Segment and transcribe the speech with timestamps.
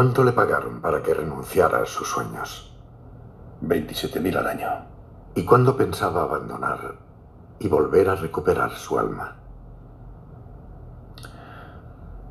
[0.00, 2.74] ¿Cuánto le pagaron para que renunciara a sus sueños?
[3.60, 4.68] 27.000 al año.
[5.34, 6.94] ¿Y cuándo pensaba abandonar
[7.58, 9.36] y volver a recuperar su alma?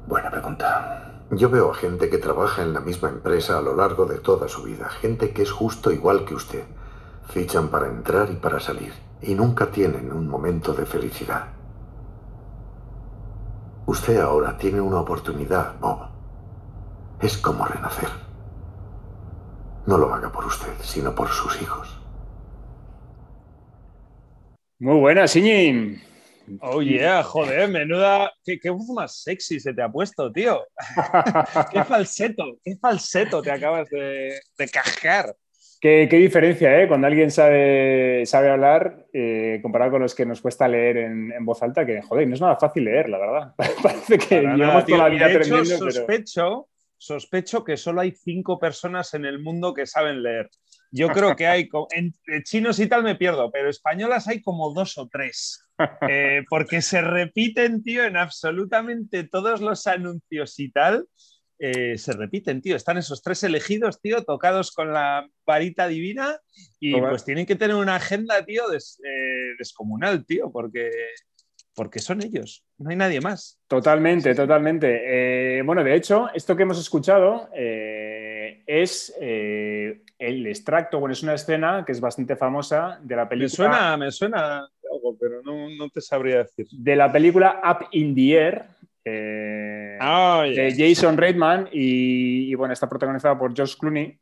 [0.08, 1.22] Buena pregunta.
[1.30, 4.48] Yo veo a gente que trabaja en la misma empresa a lo largo de toda
[4.48, 6.64] su vida, gente que es justo igual que usted.
[7.28, 11.50] Fichan para entrar y para salir, y nunca tienen un momento de felicidad.
[13.86, 16.19] Usted ahora tiene una oportunidad, Bob.
[17.22, 18.10] Es como renacer.
[19.86, 22.00] No lo haga por usted, sino por sus hijos.
[24.80, 26.02] Muy buena, Siñin.
[26.62, 28.32] Oh yeah, joder, menuda.
[28.44, 30.66] ¿Qué, qué, voz más sexy se te ha puesto, tío.
[31.72, 35.36] qué falseto, qué falseto te acabas de, de cajar.
[35.82, 36.88] Qué, qué, diferencia, ¿eh?
[36.88, 41.46] Cuando alguien sabe, sabe hablar, eh, comparado con los que nos cuesta leer en, en,
[41.46, 43.54] voz alta, que, joder, no es nada fácil leer, la verdad.
[43.84, 46.68] Parece que Para llevamos toda la vida de hecho, sospecho, pero...
[47.00, 50.50] sospecho que solo hay cinco personas en el mundo que saben leer.
[50.92, 54.98] Yo creo que hay, entre chinos y tal me pierdo, pero españolas hay como dos
[54.98, 55.66] o tres.
[56.10, 61.08] Eh, porque se repiten, tío, en absolutamente todos los anuncios y tal.
[61.58, 62.76] Eh, se repiten, tío.
[62.76, 66.38] Están esos tres elegidos, tío, tocados con la varita divina
[66.82, 67.08] y ¿Cómo?
[67.08, 70.92] pues tienen que tener una agenda, tío, des, eh, descomunal, tío, porque,
[71.80, 73.58] porque son ellos, no hay nadie más.
[73.70, 75.62] Totalmente, totalmente.
[75.64, 79.16] bueno, de hecho, esto que hemos escuchado es
[80.20, 83.48] el extracto, bueno, es una escena que es bastante famosa de la película.
[83.48, 84.58] Me suena, me suena
[84.92, 86.68] algo, pero no, no te sabría decir.
[86.72, 88.66] De la película Up in the Air,
[89.06, 90.64] eh, oh, yeah.
[90.64, 94.20] de Jason Reitman y, y, bueno, está protagonizada por George Clooney.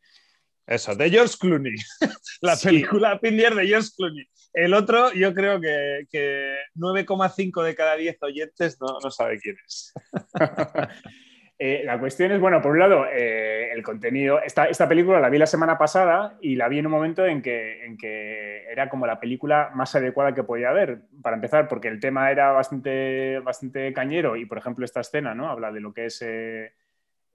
[0.67, 1.75] Eso, de George Clooney.
[2.41, 2.67] la sí.
[2.67, 4.27] película Up in the Air de George Clooney.
[4.53, 9.55] El otro, yo creo que, que 9,5 de cada 10 oyentes no, no sabe quién
[9.65, 9.93] es.
[11.59, 14.39] Eh, la cuestión es, bueno, por un lado, eh, el contenido.
[14.43, 17.41] Esta, esta, película la vi la semana pasada y la vi en un momento en
[17.41, 21.87] que, en que era como la película más adecuada que podía haber, para empezar, porque
[21.87, 25.49] el tema era bastante, bastante cañero y, por ejemplo, esta escena, ¿no?
[25.49, 26.73] Habla de lo que es eh,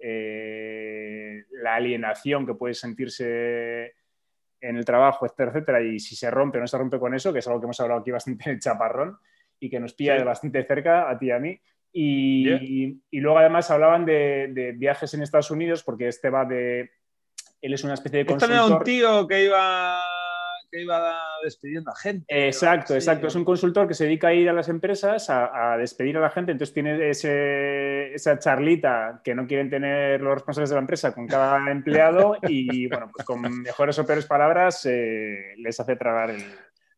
[0.02, 3.94] la alienación que puede sentirse
[4.60, 7.32] en el trabajo, etcétera, etcétera, y si se rompe o no se rompe con eso,
[7.32, 9.18] que es algo que hemos hablado aquí bastante en el chaparrón
[9.58, 10.24] y que nos pilla sí.
[10.24, 11.60] bastante cerca a ti y a mí.
[11.92, 12.58] Y, yeah.
[13.10, 16.90] y, luego además hablaban de, de, viajes en Estados Unidos porque este va de...
[17.60, 18.56] Él es una especie de consultor.
[18.56, 20.00] Esto era un tío que iba,
[20.70, 20.98] que iba
[21.42, 22.24] despidiendo a gente.
[22.28, 23.26] Exacto, exacto.
[23.26, 26.20] Es un consultor que se dedica a ir a las empresas a, a despedir a
[26.20, 26.52] la gente.
[26.52, 31.26] Entonces tiene ese, esa charlita que no quieren tener los responsables de la empresa con
[31.26, 36.44] cada empleado y bueno, pues con mejores o peores palabras eh, les hace tragar el,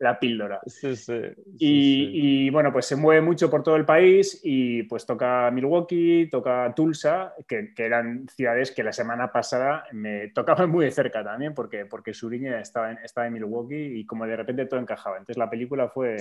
[0.04, 0.60] la píldora.
[0.66, 1.14] Sí, sí,
[1.58, 6.72] y, bueno, pues se mueve mucho por todo el país y pues toca Milwaukee, toca
[6.76, 11.54] Tulsa, que, que, eran ciudades que la semana pasada me tocaban muy de cerca también
[11.54, 15.16] porque, porque Suriña estaba en, estaba en Milwaukee y como de repente todo encajaba.
[15.16, 16.18] Entonces la película fue...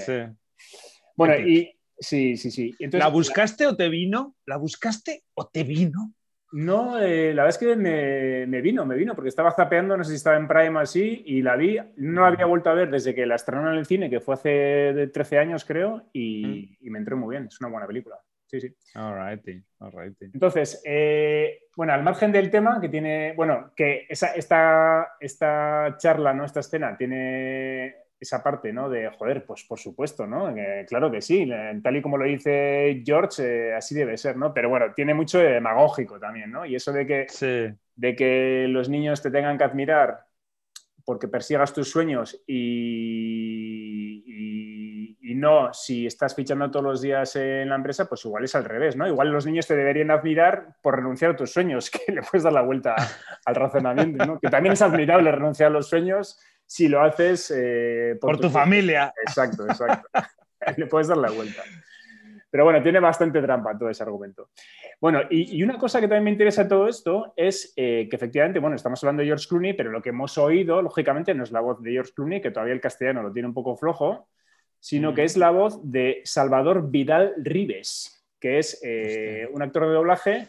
[1.15, 2.73] Bueno, y sí, sí, sí.
[2.79, 4.35] Entonces, ¿La buscaste o te vino?
[4.45, 6.13] ¿La buscaste o te vino?
[6.53, 10.03] No, eh, la verdad es que me, me, vino, me vino, porque estaba zapeando, no
[10.03, 12.91] sé si estaba en Prime así, y la vi, no la había vuelto a ver
[12.91, 16.85] desde que la estrenaron en el cine, que fue hace 13 años creo, y, mm.
[16.85, 18.17] y me entró muy bien, es una buena película.
[18.45, 18.75] Sí, sí.
[18.93, 20.25] Alrighty, alrighty.
[20.25, 26.35] Entonces, eh, bueno, al margen del tema que tiene, bueno, que esa, esta, esta charla,
[26.35, 26.45] ¿no?
[26.45, 28.89] Esta escena tiene esa parte, ¿no?
[28.89, 30.49] De, joder, pues por supuesto, ¿no?
[30.55, 31.49] Eh, claro que sí,
[31.81, 34.53] tal y como lo dice George, eh, así debe ser, ¿no?
[34.53, 36.65] Pero bueno, tiene mucho de demagógico también, ¿no?
[36.65, 37.69] Y eso de que, sí.
[37.95, 40.25] de que los niños te tengan que admirar
[41.05, 47.67] porque persigas tus sueños y, y, y, no si estás fichando todos los días en
[47.67, 49.05] la empresa, pues igual es al revés, ¿no?
[49.05, 52.53] Igual los niños te deberían admirar por renunciar a tus sueños, que le puedes dar
[52.53, 52.95] la vuelta
[53.45, 54.39] al razonamiento, ¿no?
[54.39, 56.39] Que también es admirable renunciar a los sueños
[56.73, 59.13] si lo haces eh, por, por, tu, tu familia.
[59.27, 60.09] Exacto, exacto.
[60.77, 61.61] Le puedes dar la vuelta.
[62.49, 64.49] Pero bueno, tiene bastante trampa todo ese argumento.
[64.99, 68.57] Bueno, y, y una cosa que también me interesa todo esto es eh, que efectivamente,
[68.57, 71.59] bueno, estamos hablando de George Clooney, pero lo que hemos oído, lógicamente, no es la
[71.59, 74.27] voz de George Clooney, que todavía el castellano lo tiene un poco flojo,
[74.79, 75.13] sino mm.
[75.13, 80.47] que es la voz de Salvador Vidal Rives, que es eh, un actor de doblaje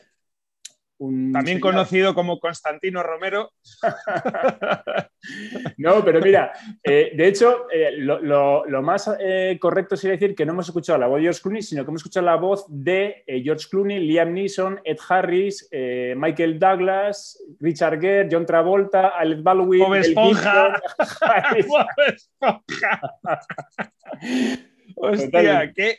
[1.07, 1.73] un También señor.
[1.73, 3.53] conocido como Constantino Romero.
[5.79, 6.53] no, pero mira,
[6.83, 10.67] eh, de hecho, eh, lo, lo, lo, más eh, correcto sería decir que no hemos
[10.67, 14.01] escuchado la voz de George Clooney, sino que hemos escuchado la voz de George Clooney,
[14.01, 15.69] Liam Neeson, Ed Harris,
[16.17, 20.81] Michael Douglas, Richard Gere, John Travolta, Alec Baldwin, Bob Esponja.
[21.69, 23.01] Bob Esponja.
[24.97, 25.99] Hostia, qué,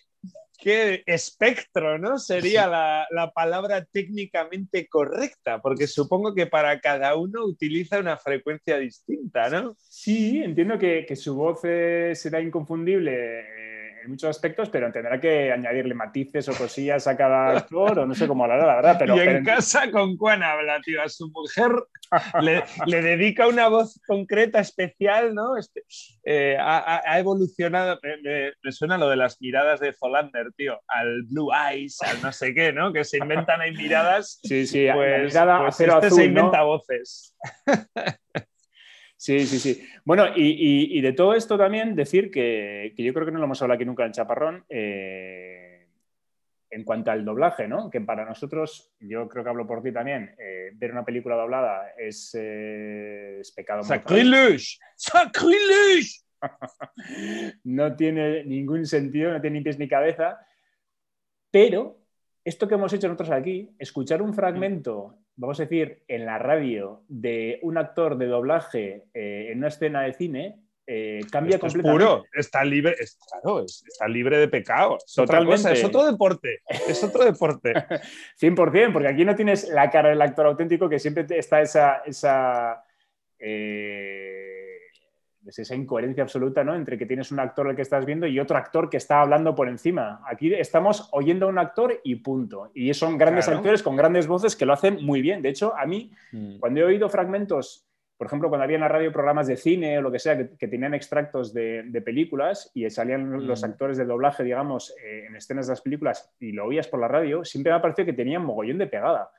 [0.66, 2.18] qué espectro, ¿no?
[2.18, 9.48] Sería la, palabra técnicamente correcta, porque supongo que para cada uno utiliza una frecuencia distinta,
[9.52, 9.76] ¿no?
[9.78, 13.46] Sí, entiendo que, su voz será inconfundible
[14.06, 18.14] en muchos aspectos, pero tendrá que añadirle matices o cosillas a cada actor, o no
[18.14, 18.96] sé cómo hablará, la verdad.
[19.00, 21.02] Pero, y en casa, ¿con cuán habla, tío?
[21.02, 21.72] A su mujer
[22.86, 25.58] le, dedica una voz concreta, especial, ¿no?
[25.58, 25.84] Este,
[26.24, 31.98] eh, ha, evolucionado, me, suena lo de las miradas de Zolander, tío, al Blue Eyes,
[32.04, 32.94] al no sé qué, ¿no?
[32.94, 34.40] Que se inventan ahí miradas.
[34.44, 37.36] Sí, sí, pues, pues este se inventa voces.
[39.18, 39.88] Sí, sí, sí.
[40.04, 43.76] Bueno, y, de todo esto también decir que, yo creo que no lo hemos hablado
[43.76, 45.88] aquí nunca en Chaparrón, eh,
[46.70, 47.90] en cuanto al doblaje, ¿no?
[47.90, 51.92] Que para nosotros, yo creo que hablo por ti también, eh, ver una película doblada
[51.98, 53.84] es, eh, es pecado.
[53.84, 54.78] ¡Sacrilege!
[54.96, 56.22] ¡Sacrilege!
[57.64, 60.38] no tiene ningún sentido, no tiene ni pies ni cabeza,
[61.50, 62.05] pero
[62.46, 67.04] esto que hemos hecho nosotros aquí, escuchar un fragmento vamos a decir, en la radio
[67.08, 72.04] de un actor de doblaje eh, en una escena de cine, eh, cambia completamente.
[72.04, 72.96] Es puro, está libre,
[73.42, 74.98] claro, está libre de pecado.
[75.14, 75.74] Totalmente.
[75.74, 77.74] es otro deporte, es otro deporte.
[78.40, 82.84] 100%, porque aquí no tienes la cara del actor auténtico, que siempre está esa, esa
[83.40, 84.55] eh,
[85.46, 86.76] es esa incoherencia absoluta ¿no?
[86.76, 89.56] entre que tienes un actor al que estás viendo y otro actor que está hablando
[89.56, 90.22] por encima.
[90.26, 92.72] Aquí estamos oyendo a un actor y punto.
[92.74, 95.42] Y son grandes actores con grandes voces que lo hacen muy bien.
[95.42, 96.60] De hecho, a mí, mm.
[96.60, 97.88] cuando he oído fragmentos,
[98.18, 100.68] por ejemplo, cuando había en la radio programas de cine o lo que sea, que,
[100.68, 103.66] tenían extractos de, películas y salían los mm.
[103.66, 107.08] actores de doblaje, digamos, eh, en escenas de las películas y lo oías por la
[107.08, 109.30] radio, siempre me ha parecido que tenían mogollón de pegada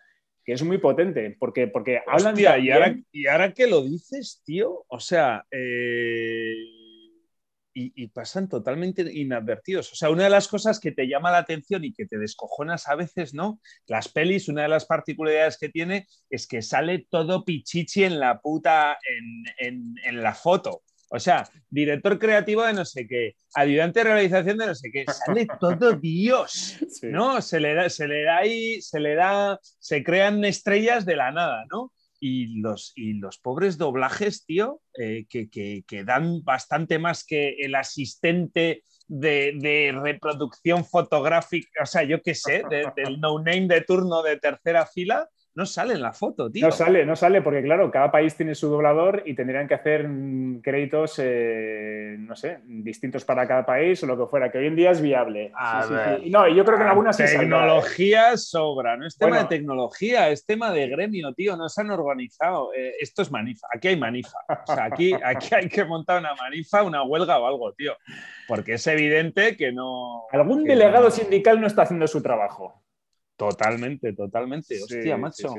[0.47, 4.85] que es muy potente, porque, porque hablan y, ahora, y ahora que lo dices, tío,
[4.87, 6.55] o sea, eh,
[7.75, 9.93] y, pasan totalmente inadvertidos.
[9.93, 12.89] O sea, una de las cosas que te llama la atención y que te descojonas
[12.89, 13.61] a veces, ¿no?
[13.87, 18.41] Las pelis, una de las particularidades que tiene es que sale todo pichichi en la
[18.41, 18.97] puta,
[19.59, 20.83] en, en la foto.
[21.09, 25.05] O sea, director creativo de no sé qué, ayudante de realización de no sé qué,
[25.07, 27.41] sale todo Dios, ¿no?
[27.41, 31.31] Se le da, se le da ahí, se le da, se crean estrellas de la
[31.31, 31.93] nada, ¿no?
[32.19, 38.83] Y los, y los pobres doblajes, tío, eh, que, dan bastante más que el asistente
[39.07, 42.87] de, reproducción fotográfica, o sea, yo qué sé, del
[43.21, 46.67] no name de turno de tercera fila, no sale en la foto, tío.
[46.67, 50.07] No sale, no sale, porque claro, cada país tiene su doblador y tendrían que hacer
[50.07, 54.67] mm, créditos, eh, no sé, distintos para cada país o lo que fuera, que hoy
[54.67, 55.51] en día es viable.
[56.27, 58.37] No, yo creo que en algunas Tecnología ¿eh?
[58.37, 62.75] sobra, no es tema de tecnología, es tema de gremio, tío, no se han organizado.
[62.75, 64.37] Eh, esto es manifa, aquí hay manifa.
[64.67, 67.95] O sea, aquí, aquí hay que montar una manifa, una huelga o algo, tío.
[68.47, 70.25] Porque es evidente que no.
[70.33, 72.83] Algún delegado sindical no está haciendo su trabajo.
[73.37, 74.83] Totalmente, totalmente.
[74.83, 75.55] Hostia, macho.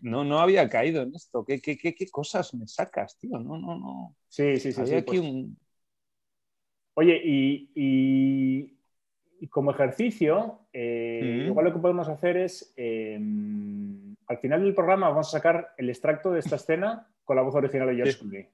[0.00, 1.44] no, no había caído en esto.
[1.44, 3.38] ¿Qué, qué, qué, cosas me sacas, tío?
[3.38, 4.16] No, no, no.
[4.28, 4.80] Sí, sí, sí.
[4.80, 5.20] Hay aquí pues.
[5.20, 5.58] un...
[6.94, 8.76] Oye, y,
[9.50, 15.28] como ejercicio, eh, igual lo que podemos hacer es, em, al final del programa vamos
[15.28, 18.48] a sacar el extracto de esta escena con la voz original de George Clooney.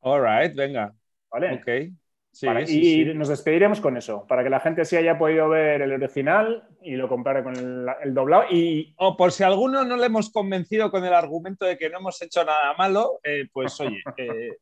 [0.00, 0.94] All right, venga.
[1.30, 1.54] ¿Vale?
[1.54, 1.92] Ok
[2.40, 6.66] y nos despediremos con eso, para que la gente sí haya podido ver el original
[6.80, 8.44] y lo compare con el, doblado.
[8.50, 8.94] Y...
[8.96, 12.20] O por si alguno no le hemos convencido con el argumento de que no hemos
[12.22, 14.56] hecho nada malo, eh, pues oye, eh,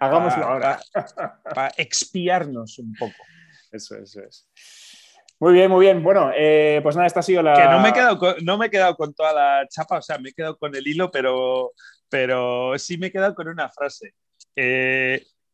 [0.00, 0.80] hagámoslo ahora.
[1.44, 3.14] Para expiarnos un poco.
[3.70, 4.48] Eso, eso es.
[5.38, 6.02] Muy bien, muy bien.
[6.02, 7.54] Bueno, eh, pues nada, esta ha sido la.
[7.54, 10.02] Que no me, he quedado con, no me he quedado con toda la chapa, o
[10.02, 11.72] sea, me he quedado con el hilo, pero,
[12.08, 14.14] pero sí me he quedado con una frase.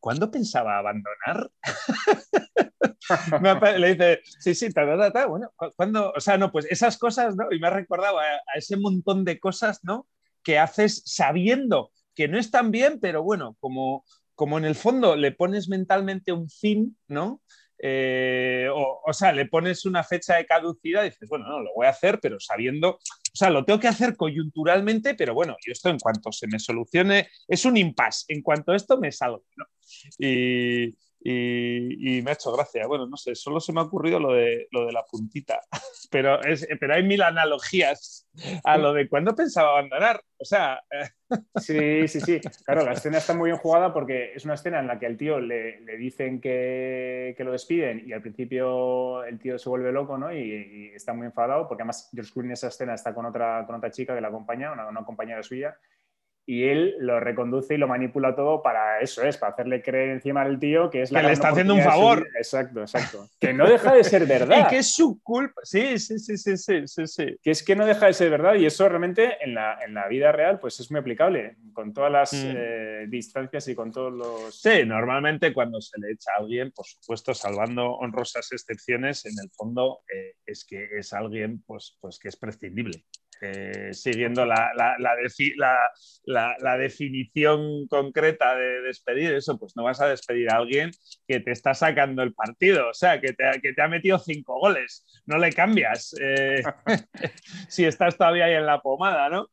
[0.01, 1.49] ¿Cuándo pensaba abandonar?
[3.79, 6.11] le dice, sí, sí, ta, ta, ta, bueno, ¿cuándo?
[6.11, 7.45] O sea, no, pues esas cosas, ¿no?
[7.51, 10.07] Y me ha recordado a, ese montón de cosas, ¿no?
[10.43, 14.03] Que haces sabiendo que no están bien, pero bueno, como,
[14.35, 17.41] como en el fondo le pones mentalmente un fin, ¿no?
[17.83, 21.89] Eh, o, sea, le pones una fecha de caducidad dices, bueno, no, lo voy a
[21.89, 22.99] hacer, pero sabiendo, o
[23.33, 27.29] sea, lo tengo que hacer coyunturalmente, pero bueno, yo esto en cuanto se me solucione,
[27.47, 29.65] es un impasse, en cuanto esto me salgo, ¿no?
[30.17, 32.87] Y, y, me ha hecho gracia.
[32.87, 35.61] Bueno, no sé, solo se me ha ocurrido lo de, lo de la puntita,
[36.11, 38.27] pero, es, pero hay mil analogías
[38.63, 40.21] a lo de cuando pensaba abandonar.
[40.37, 40.81] O sea...
[41.55, 42.41] Sí, sí, sí.
[42.65, 45.15] Claro, la escena está muy bien jugada porque es una escena en la que al
[45.15, 49.93] tío le, le dicen que, que, lo despiden y al principio el tío se vuelve
[49.93, 50.35] loco ¿no?
[50.35, 53.75] y, está muy enfadado porque además George Clooney en esa escena está con otra, con
[53.75, 55.77] otra chica que la acompaña, una, una compañera suya
[56.45, 60.41] y él lo reconduce y lo manipula todo para eso es, para hacerle creer encima
[60.41, 62.27] al tío que es la que le está haciendo un favor.
[62.35, 63.29] Exacto, exacto.
[63.39, 64.65] Que no deja de ser verdad.
[64.65, 65.61] y que es su culpa.
[65.63, 67.37] Sí, sí, sí, sí, sí, sí, sí.
[67.41, 70.07] Que es que no deja de ser verdad y eso realmente en la, en la
[70.07, 72.53] vida real pues es muy aplicable con todas las mm.
[72.55, 74.59] eh, distancias y con todos los...
[74.59, 79.49] Sí, normalmente cuando se le echa a alguien, por supuesto, salvando honrosas excepciones, en el
[79.51, 83.05] fondo eh, es que es alguien pues, pues que es prescindible.
[83.43, 84.95] Eh, siguiendo la, la,
[86.59, 90.91] la, definición concreta de despedir, eso, pues no vas a despedir a alguien
[91.27, 94.59] que te está sacando el partido, o sea, que te, que te ha metido cinco
[94.59, 96.61] goles, no le cambias eh,
[97.67, 99.47] si estás todavía ahí en la pomada, ¿no?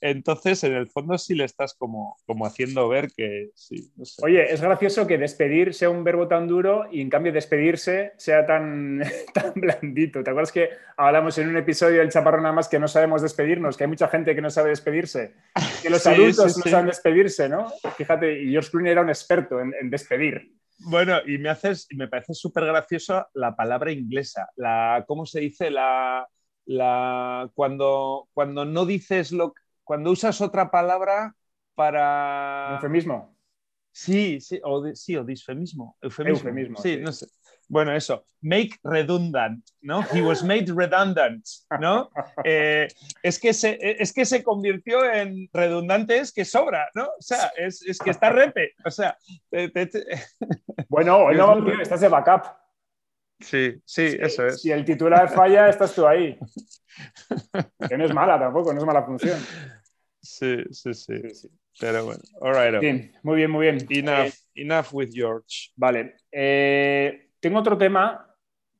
[0.00, 3.92] Entonces, en el fondo sí le estás como, como haciendo ver que sí.
[4.22, 8.46] Oye, es gracioso que despedir sea un verbo tan duro y en cambio despedirse sea
[8.46, 9.02] tan,
[9.34, 10.22] tan blandito.
[10.22, 13.33] ¿Te acuerdas que hablamos en un episodio del Chaparrón nada más que no sabemos despedir?
[13.34, 15.34] Despedirnos, que hay mucha gente que no sabe despedirse,
[15.82, 17.72] que los adultos no saben despedirse, ¿no?
[17.96, 20.52] Fíjate, y George Clooney era un experto en, despedir.
[20.78, 25.70] Bueno, y me, haces, me parece súper graciosa la palabra inglesa, la, ¿cómo se dice?
[25.70, 26.26] La,
[26.66, 31.36] la, cuando, cuando no dices lo cuando usas otra palabra
[31.74, 32.74] para...
[32.76, 33.36] Eufemismo.
[33.92, 35.96] Sí, sí, o, sí, o disfemismo.
[36.00, 36.80] Eufemismo.
[36.80, 37.26] sí, no sé.
[37.74, 40.04] Bueno, eso, make redundant, ¿no?
[40.12, 41.44] He was made redundant,
[41.80, 42.08] ¿no?
[42.44, 42.86] Eh,
[43.20, 47.06] es, que se, es que se convirtió en redundante, es que sobra, ¿no?
[47.06, 49.18] O sea, es, que está repe, o sea...
[50.88, 52.44] Bueno, no, estás de backup.
[53.40, 54.62] Sí, sí, eso es.
[54.62, 56.38] Si el titular falla, estás tú ahí.
[57.88, 59.40] Que no es mala tampoco, no es mala función.
[60.20, 61.50] Sí, sí, sí.
[61.80, 63.12] Pero bueno, all right.
[63.24, 63.84] muy bien, muy bien.
[63.90, 65.72] Enough, eh, enough with George.
[65.74, 66.14] Vale.
[66.30, 68.26] Eh, tengo otro tema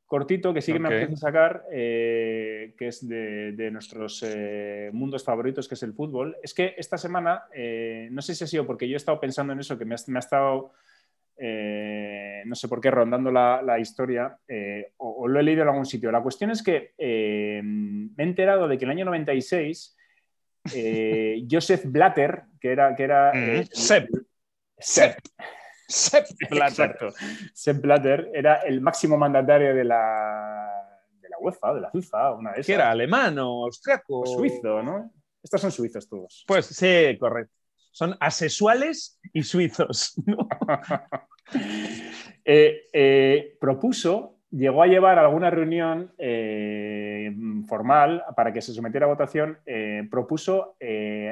[0.07, 5.69] cortito que sí que me apetece sacar, eh, que es de, nuestros eh, mundos favoritos,
[5.69, 6.35] que es el fútbol.
[6.43, 9.53] Es que esta semana, eh, no sé si ha sido porque yo he estado pensando
[9.53, 10.73] en eso, que me ha, estado,
[11.37, 14.35] no sé por qué, rondando la, historia,
[14.97, 16.11] o, lo he leído en algún sitio.
[16.11, 19.95] La cuestión es que me he enterado de que en el año 96,
[21.51, 22.97] Joseph Blatter, que era...
[22.97, 23.31] Que era
[23.73, 24.09] Sepp.
[24.79, 25.19] Sepp.
[25.89, 26.97] Sepp Blatter.
[27.53, 32.53] Sepp Blatter era el máximo mandatario de la, de la UEFA, de la FIFA, una
[32.53, 32.67] vez.
[32.67, 34.27] Que era alemán o austriaco.
[34.27, 35.13] suizo, ¿no?
[35.43, 36.45] Estos son suizos todos.
[36.47, 37.55] Pues sí, correcto.
[37.93, 40.15] Son asexuales y suizos.
[42.47, 47.35] Eh, eh, propuso, llegó a llevar alguna reunión eh,
[47.67, 49.59] formal para que se sometiera a votación,
[50.11, 50.77] propuso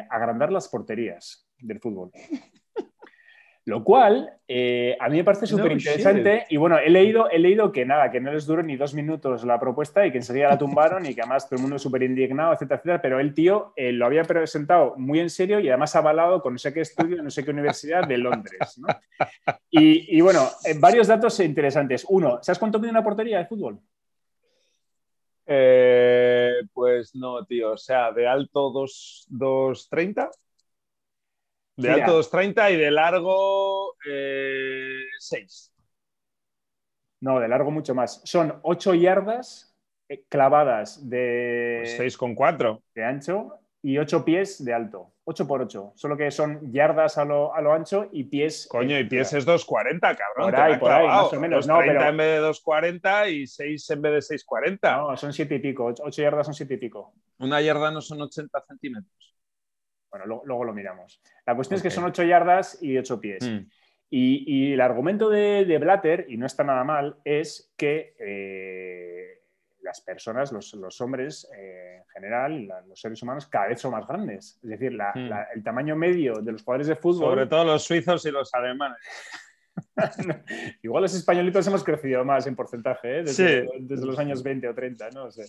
[0.09, 2.13] agrandar las porterías del fútbol.
[3.65, 6.47] Lo cual eh, a mí me parece súper interesante.
[6.49, 9.45] y bueno, he leído, he leído que nada, que no les duró ni dos minutos
[9.45, 12.53] la propuesta y que enseguida la tumbaron y que además todo el mundo súper indignado,
[12.53, 13.03] etcétera, etcétera.
[13.03, 16.59] Pero el tío eh, lo había presentado muy en serio y además avalado con no
[16.59, 18.81] sé qué estudio, no sé qué universidad de Londres.
[19.71, 22.05] Y, bueno, eh, varios datos interesantes.
[22.09, 23.81] Uno, ¿sabes cuánto mide una portería de fútbol?
[26.75, 27.73] pues no, tío.
[27.73, 30.31] O sea, de alto 2,30.
[31.77, 34.05] De alto 2,30 y de largo 6.
[34.05, 35.83] Eh,
[37.21, 38.21] no, de largo mucho más.
[38.25, 39.75] Son 8 yardas
[40.09, 41.83] eh, clavadas de...
[41.99, 42.75] 6,4.
[42.75, 45.13] Pues de ancho y 8 pies de alto.
[45.25, 45.93] 8 por 8.
[45.97, 48.67] Solo que son yardas a lo, ancho y pies...
[48.69, 50.51] Coño, y pies es 2,40, cabrón.
[50.51, 51.67] Por ahí, por ahí, más o menos.
[51.67, 52.03] No, pero...
[52.09, 54.97] en vez de 2,40 y 6 en vez de 6,40.
[54.99, 55.95] No, son 7 y pico.
[55.99, 57.15] 8 yardas son 7 y pico.
[57.39, 59.32] Una yarda no son 80 centímetros.
[60.13, 61.21] Bueno, luego, lo miramos.
[61.47, 63.49] La cuestión es que son 8 yardas y 8 pies.
[63.49, 63.67] Hmm.
[64.11, 69.41] Y, el argumento de, Blatter, y no está nada mal, es que eh,
[69.81, 74.61] las personas, los, hombres eh, en general, los seres humanos, cada vez son más grandes.
[74.63, 75.31] Es decir, hmm.
[75.55, 77.31] el tamaño medio de los jugadores de fútbol.
[77.31, 78.99] Sobre todo los suizos y los alemanes.
[80.83, 83.23] Igual los españolitos hemos crecido más en porcentaje, ¿eh?
[83.23, 85.45] desde, los años 20 o 30, no sé.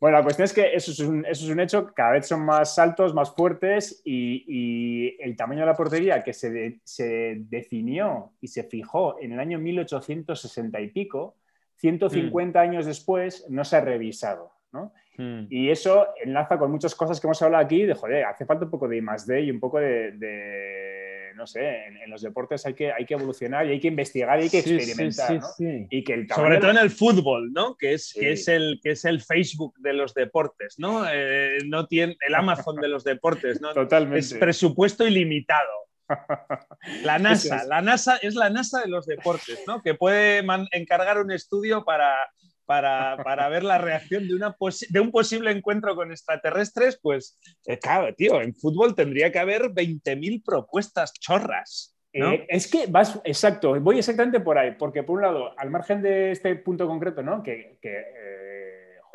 [0.00, 2.44] Bueno, la cuestión es que eso es, un, eso es, un, hecho, cada vez son
[2.44, 8.48] más altos, más fuertes y, el tamaño de la portería que se, se, definió y
[8.48, 11.36] se fijó en el año 1860 y pico,
[11.76, 12.62] 150 mm.
[12.62, 14.52] años después, no se ha revisado.
[14.72, 14.92] ¿no?
[15.16, 15.46] Mm.
[15.48, 18.70] Y eso enlaza con muchas cosas que hemos hablado aquí de, joder, hace falta un
[18.70, 20.12] poco de I más D y un poco de
[21.34, 24.44] no sé, en, los deportes hay que, hay que evolucionar y hay que investigar y
[24.44, 25.40] hay que experimentar.
[25.58, 27.76] y que Sobre todo en el fútbol, ¿no?
[27.76, 31.04] Que es, que, es el, que es el Facebook de los deportes, ¿no?
[31.10, 33.72] Eh, no tiene el Amazon de los deportes, ¿no?
[33.74, 34.18] Totalmente.
[34.18, 35.70] Es presupuesto ilimitado.
[37.02, 39.80] La NASA, la NASA es la NASA de los deportes, ¿no?
[39.80, 42.14] Que puede encargar un estudio para,
[42.66, 44.54] para, ver la reacción de, una
[44.88, 49.70] de un posible encuentro con extraterrestres, pues eh, claro, tío, en fútbol tendría que haber
[49.70, 51.94] 20.000 propuestas chorras.
[52.12, 56.00] Eh, es que vas, exacto, voy exactamente por ahí, porque por un lado, al margen
[56.00, 57.42] de este punto concreto, ¿no?
[57.42, 58.04] que, que,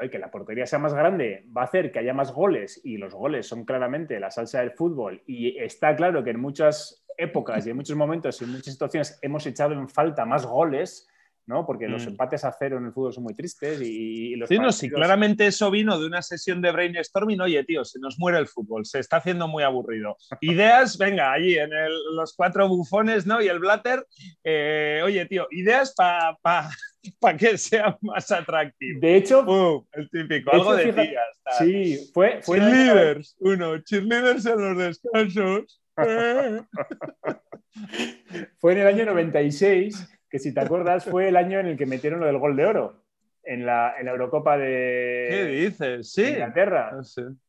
[0.01, 2.97] eh, que la portería sea más grande va a hacer que haya más goles y
[2.97, 7.65] los goles son claramente la salsa del fútbol y está claro que en muchas épocas
[7.65, 11.07] y en muchos momentos y en muchas situaciones hemos echado en falta más goles
[11.49, 11.65] ¿no?
[11.65, 12.09] Porque los mm.
[12.09, 15.47] empates a cero en el fútbol son muy tristes y, los Sí, no, sí, claramente
[15.47, 18.99] eso vino de una sesión de brainstorming, oye, tío, se nos muere el fútbol, se
[18.99, 20.15] está haciendo muy aburrido.
[20.41, 21.71] Ideas, venga, allí en
[22.15, 23.41] los cuatro bufones, ¿no?
[23.41, 24.05] Y el Blatter,
[24.43, 26.37] eh, oye, tío, ideas para
[27.19, 28.99] pa, que sea más atractivo.
[29.01, 31.41] De hecho, el típico, algo de días.
[31.57, 32.43] Sí, fue...
[32.43, 35.81] fue cheerleaders, uno, cheerleaders en los descansos.
[38.59, 41.85] fue en el año 96 que si te acuerdas fue el año en el que
[41.85, 43.03] metieron lo del gol de oro
[43.43, 46.11] en la, Eurocopa de ¿Qué dices?
[46.11, 46.23] ¿Sí?
[46.23, 46.91] Inglaterra.
[46.93, 47.01] Ah,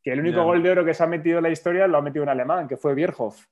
[0.03, 2.03] que el único gol de oro que se ha metido en la historia lo ha
[2.03, 3.45] metido un alemán, que fue Bierhoff.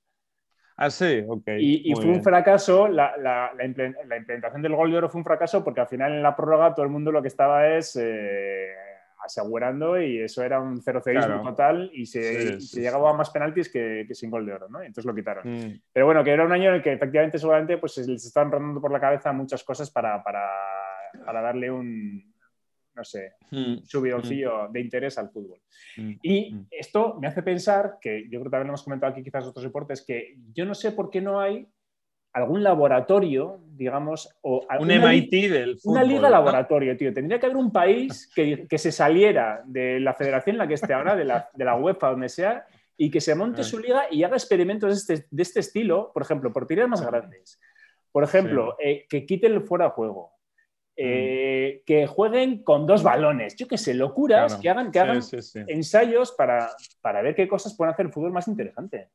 [0.76, 1.48] Ah, sí, ok.
[1.58, 5.80] Y, fue un fracaso, la, la, implementación del gol de oro fue un fracaso porque
[5.80, 8.72] al final en la prórroga todo el mundo lo que estaba es eh,
[9.28, 14.06] asegurando y eso era un 0 0 total y se, llegaba a más penaltis que,
[14.12, 14.80] sin gol de oro, ¿no?
[14.80, 15.44] entonces lo quitaron.
[15.46, 15.80] Mm.
[15.92, 18.50] Pero bueno, que era un año en el que efectivamente seguramente pues, se les están
[18.50, 20.48] rondando por la cabeza muchas cosas para, para,
[21.24, 22.34] para darle un,
[22.94, 23.84] no sé, mm.
[23.84, 24.72] subidoncillo mm.
[24.72, 25.60] de interés al fútbol.
[26.22, 29.46] Y esto me hace pensar, que yo creo que también lo hemos comentado aquí quizás
[29.46, 31.66] otros deportes, que yo no sé por qué no hay
[32.32, 37.12] algún laboratorio, digamos, o un MIT del fútbol, Una liga laboratorio, tío.
[37.12, 40.74] Tendría que haber un país que, que, se saliera de la federación en la que
[40.74, 44.06] esté ahora, de la, de la UEFA, donde sea, y que se monte su liga
[44.10, 47.60] y haga experimentos de este, de este estilo, por ejemplo, por tiras más grandes.
[48.10, 50.32] Por ejemplo, eh, que quiten el fuera de juego.
[51.00, 51.84] Eh, mm.
[51.86, 55.20] que jueguen con dos balones, yo qué sé, locuras, que hagan, que hagan
[55.68, 59.08] ensayos para, para ver qué cosas pueden hacer el fútbol más interesante.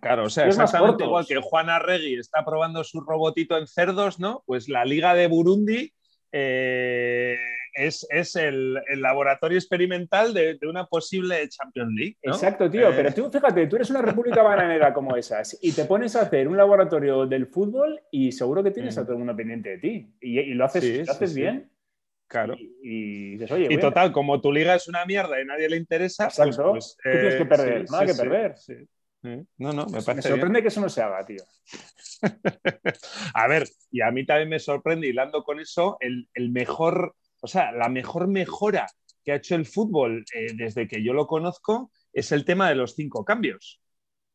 [0.00, 4.42] Claro, o sea, exactamente igual que Juan Arregui está probando su robotito en cerdos, ¿no?
[4.46, 5.92] Pues la Liga de Burundi
[6.32, 7.36] eh,
[7.74, 12.16] es, el, laboratorio experimental de, una posible Champions League.
[12.22, 15.84] Exacto, tío, pero eh, tú fíjate, tú eres una república bananera como esas y te
[15.84, 19.36] pones a hacer un laboratorio del fútbol y seguro que tienes a todo el mundo
[19.36, 21.70] pendiente de ti y, lo haces, haces bien.
[22.28, 22.54] Claro.
[22.56, 26.96] Y, y, total, como tu liga es una mierda y nadie le interesa, pues, pues
[27.02, 28.54] tienes que perder, nada que perder.
[29.22, 30.28] No, no, me parece.
[30.28, 31.44] Me sorprende que eso no se haga, tío.
[33.34, 37.72] a ver, y a mí también me sorprende, hilando con eso, el, mejor, o sea,
[37.72, 38.86] la mejor mejora
[39.24, 42.74] que ha hecho el fútbol eh, desde que yo lo conozco es el tema de
[42.74, 43.80] los cinco cambios.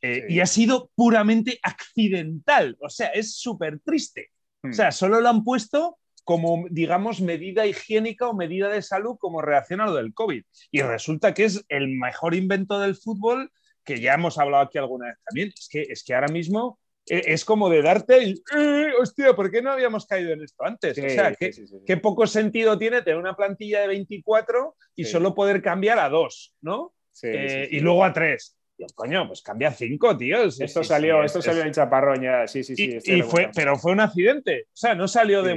[0.02, 4.32] Eh, y ha sido puramente accidental, o sea, es súper triste.
[4.64, 4.94] O sea, hmm.
[4.94, 9.86] solo lo han puesto como, digamos, medida higiénica o medida de salud como reacción a
[9.86, 10.44] lo del COVID.
[10.72, 13.52] Y resulta que es el mejor invento del fútbol
[13.88, 16.78] que ya hemos hablado aquí alguna vez también, es que, es que ahora mismo
[17.10, 20.66] eh, es como de darte el, eh, hostia, ¿por qué no habíamos caído en esto
[20.66, 20.98] antes?
[20.98, 26.00] o sea, ¿qué, poco sentido tiene tener una plantilla de 24 y solo poder cambiar
[26.00, 26.94] a dos, ¿no?
[27.24, 28.58] Eh, y luego a tres.
[28.94, 30.44] coño, pues cambia a cinco, tío.
[30.44, 33.00] Esto salió, esto salió en Chaparrón ya, sí, sí, sí.
[33.06, 34.66] Y, fue, pero fue un accidente.
[34.66, 35.56] O sea, no salió de,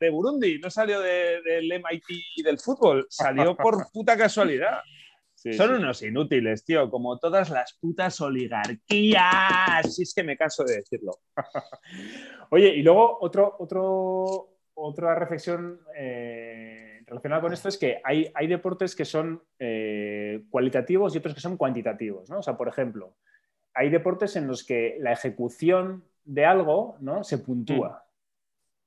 [0.00, 2.04] de, Burundi, no salió del MIT
[2.36, 4.78] y del fútbol, salió por puta casualidad.
[5.50, 9.94] Son unos inútiles, tío, como todas las putas oligarquías.
[9.94, 11.18] Si es que me canso de decirlo.
[12.50, 18.46] Oye, y luego otro, otro, otra reflexión eh, relacionada con esto es que hay, hay
[18.46, 22.30] deportes que son eh, cualitativos y otros que son cuantitativos.
[22.30, 22.38] ¿no?
[22.38, 23.16] O sea, por ejemplo,
[23.74, 27.24] hay deportes en los que la ejecución de algo ¿no?
[27.24, 28.01] se puntúa.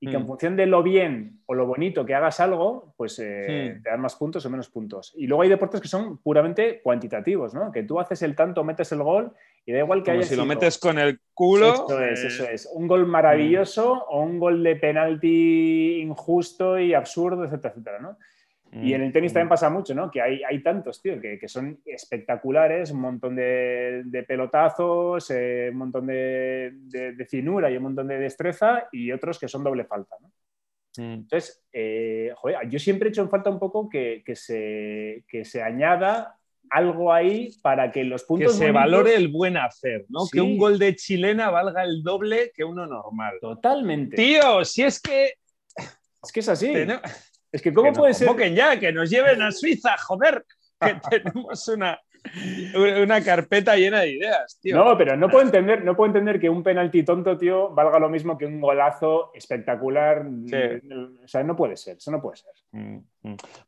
[0.05, 0.27] Y que en mm.
[0.27, 4.15] función de lo bien o lo bonito que hagas algo, pues eh, te dan más
[4.15, 5.13] puntos o menos puntos.
[5.17, 7.71] Y luego hay deportes que son puramente cuantitativos, ¿no?
[7.71, 9.33] Que tú haces el tanto, metes el gol
[9.65, 10.21] y da igual que haya.
[10.21, 11.73] Si lo metes con el culo.
[11.73, 12.69] Eso es, eso eh, es.
[12.71, 14.01] Un gol maravilloso mm.
[14.09, 18.17] o un gol de penalti injusto y absurdo, etcétera, etcétera, ¿no?
[18.81, 20.11] Y en el tenis también pasa mucho, ¿no?
[20.11, 25.69] Que hay, hay tantos, tío, que, que, son espectaculares, un montón de, de pelotazos, eh,
[25.71, 29.85] un montón de, de, finura y un montón de destreza, y otros que son doble
[29.85, 30.27] falta, ¿no?
[30.97, 31.13] Mm.
[31.13, 35.45] Entonces, eh, joder, yo siempre he hecho en falta un poco que, que, se, que
[35.45, 36.37] se añada
[36.69, 38.53] algo ahí para que los puntos.
[38.53, 40.27] Que se valore el buen hacer, ¿no?
[40.31, 43.37] Que un gol de chilena valga el doble que uno normal.
[43.39, 44.15] Totalmente.
[44.15, 45.33] Tío, si es que.
[46.23, 46.73] Es que es así.
[47.55, 48.27] Es que, ¿cómo puede ser?
[48.35, 50.43] Que ya, que nos lleven a Suiza, joder,
[50.77, 51.97] que tenemos una,
[53.01, 54.75] una carpeta llena de ideas, tío.
[54.75, 58.09] No, pero no puedo entender, no puedo entender que un penalti tonto, tío, valga lo
[58.09, 60.25] mismo que un golazo espectacular.
[60.25, 62.51] O sea, no puede ser, eso no puede ser.
[62.73, 62.97] Mm.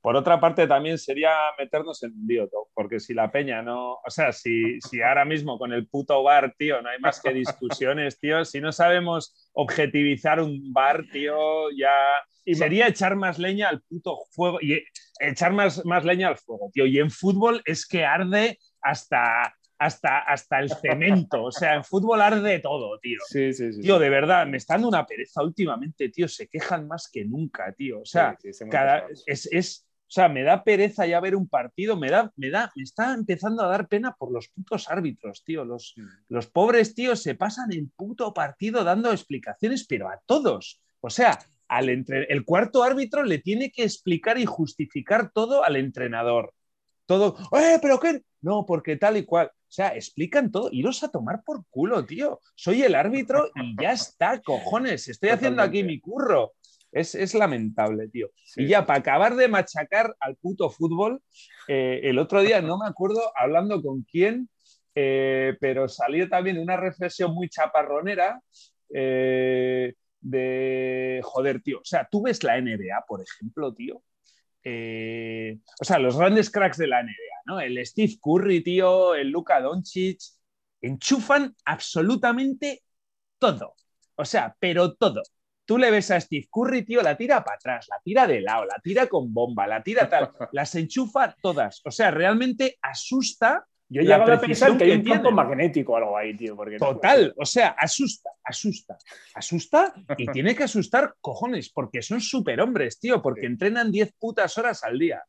[0.01, 4.09] Por otra parte, también sería meternos en un lío, porque si la peña no, o
[4.09, 8.19] sea, si, si ahora mismo con el puto bar, tío, no hay más que discusiones,
[8.19, 11.91] tío, si no sabemos objetivizar un bar, tío, ya
[12.47, 14.81] y sería echar más leña al puto fuego y
[15.19, 16.85] echar más, más leña al fuego, tío.
[16.85, 21.43] Y en fútbol es que arde hasta, hasta, hasta el cemento.
[21.43, 23.19] O sea, en fútbol arde todo, tío.
[23.27, 23.81] Sí, sí, sí.
[23.81, 26.27] Tío, de verdad, me está dando una pereza últimamente, tío.
[26.27, 28.01] Se quejan más que nunca, tío.
[28.01, 28.37] O sea,
[28.69, 32.49] cada, es, es, o sea, me da pereza ya ver un partido, me da, me
[32.49, 35.65] da, me está empezando a dar pena por los putos árbitros, tío.
[35.65, 36.07] Los, mm.
[36.29, 40.81] los pobres tíos se pasan el puto partido dando explicaciones, pero a todos.
[41.01, 41.37] O sea,
[41.67, 46.53] al el cuarto árbitro le tiene que explicar y justificar todo al entrenador.
[47.05, 48.21] Todo, ¡eh, pero qué!
[48.41, 49.51] No, porque tal y cual.
[49.67, 50.69] O sea, explican todo.
[50.71, 52.39] Iros a tomar por culo, tío.
[52.55, 55.09] Soy el árbitro y ya está, cojones.
[55.09, 56.53] Estoy haciendo aquí mi curro.
[56.91, 58.29] Es, lamentable, tío.
[58.55, 61.21] y ya, para acabar de machacar al puto fútbol,
[61.67, 64.49] eh, el otro día, no me acuerdo hablando con quién,
[64.95, 68.41] eh, pero salió también una reflexión muy chaparronera
[68.91, 71.79] eh, de, joder, tío.
[71.79, 74.01] O sea, tú ves la NBA, por ejemplo, tío.
[75.79, 77.59] O sea, los grandes cracks de la NBA, ¿no?
[77.59, 80.19] El Steve Curry, tío, el Luka Doncic,
[80.81, 82.83] enchufan absolutamente
[83.39, 83.75] todo.
[84.15, 85.21] O sea, pero todo.
[85.65, 88.65] Tú le ves a Steve Curry, tío, la tira para atrás, la tira de lado,
[88.65, 91.81] la tira con bomba, la tira tal, las enchufa todas.
[91.85, 93.67] O sea, realmente asusta.
[93.89, 96.55] Yo he llegado a pensar que hay un campo magnético o algo ahí, tío.
[96.55, 98.97] Porque Total, o sea, asusta, asusta,
[99.33, 104.83] asusta y tiene que asustar cojones, porque son superhombres, tío, porque entrenan 10 putas horas
[104.83, 105.23] al día.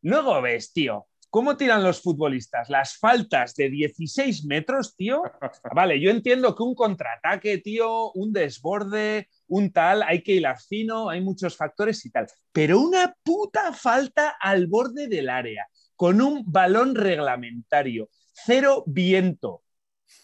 [0.00, 2.70] Luego ves, tío, ¿Cómo tiran los futbolistas?
[2.70, 5.22] Las faltas de 16 metros, tío.
[5.74, 11.10] Vale, yo entiendo que un contraataque, tío, un desborde, un tal, hay que hilar fino,
[11.10, 12.26] hay muchos factores y tal.
[12.50, 15.68] Pero una puta falta al borde del área,
[15.98, 19.64] con un balón reglamentario, cero viento.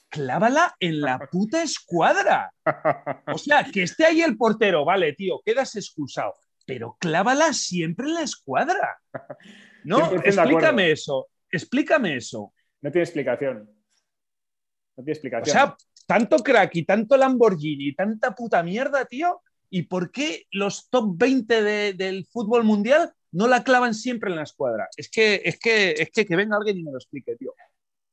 [0.08, 2.54] Clávala en la puta escuadra.
[3.26, 6.34] O sea, que esté ahí el portero, vale, tío, quedas excusado,
[6.64, 8.98] pero clávala siempre en la escuadra.
[9.86, 12.54] No, explícame eso, explícame eso.
[12.80, 13.68] No tiene explicación.
[14.96, 15.54] No tiene explicación.
[15.54, 19.42] O sea, tanto crack y tanto Lamborghini y tanta puta mierda, tío.
[19.68, 24.42] ¿Y por qué los top 20 del fútbol mundial no la clavan siempre en la
[24.42, 24.88] escuadra?
[24.96, 27.52] Es que, es que, es que, que venga alguien y me lo explique, tío.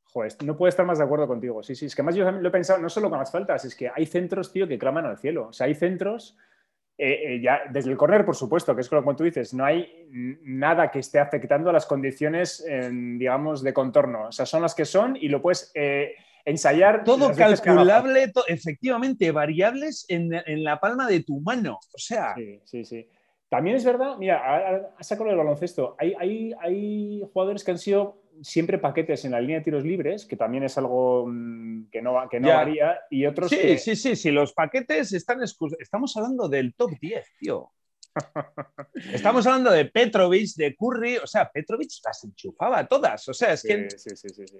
[0.03, 1.63] Joder, no puedo estar más de acuerdo contigo.
[1.63, 3.75] Sí, sí, es que más yo lo he pensado no solo con las faltas, es
[3.75, 5.47] que hay centros, tío, que claman al cielo.
[5.47, 6.37] O sea, hay centros
[6.97, 10.07] eh, eh, ya desde el corner, por supuesto, que es como tú dices, no hay
[10.43, 14.27] nada que esté afectando a las condiciones, digamos, de contorno.
[14.27, 17.03] O sea, son las que son y lo puedes eh, ensayar.
[17.03, 20.29] Todo calculable, efectivamente, variables en,
[20.63, 21.79] la palma de tu mano.
[21.93, 22.35] O sea.
[22.35, 23.09] Sí, sí, sí.
[23.51, 25.97] También es verdad, mira, a sacado el baloncesto.
[25.99, 30.25] Hay, hay, hay jugadores que han sido siempre paquetes en la línea de tiros libres,
[30.25, 34.15] que también es algo mm, que no, que no varía, y otros sí, Sí, sí,
[34.15, 35.41] sí, los paquetes están...
[35.43, 37.73] Estamos hablando del top 10, tío.
[39.13, 43.63] Estamos hablando de Petrovic, de Curry, o sea, Petrovic las enchufaba todas, o sea, es
[43.63, 43.89] que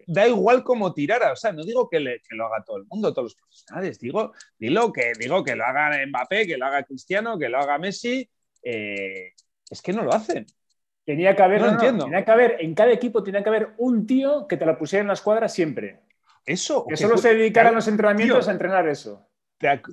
[0.06, 3.28] da igual cómo tirara, o sea, no digo que, lo haga todo el mundo, todos
[3.28, 7.48] los profesionales, digo, digo, que, digo que lo haga Mbappé, que lo haga Cristiano, que
[7.48, 8.30] lo haga Messi,
[8.64, 9.34] eh,
[9.70, 10.46] es que no lo hacen.
[11.06, 14.58] Tenía que haber, tenía que haber, en cada equipo tenía que haber un tío que
[14.58, 16.02] te la pusiera en la escuadra siempre.
[16.46, 16.86] Eso.
[16.88, 19.28] Que solo se dedicaran los entrenamientos a entrenar eso.